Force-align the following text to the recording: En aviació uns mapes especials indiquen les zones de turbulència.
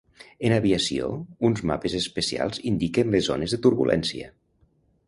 En 0.47 0.53
aviació 0.55 1.09
uns 1.49 1.61
mapes 1.73 1.99
especials 2.01 2.63
indiquen 2.73 3.17
les 3.19 3.31
zones 3.33 3.57
de 3.57 3.63
turbulència. 3.69 4.35